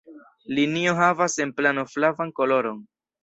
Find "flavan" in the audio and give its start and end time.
1.93-2.35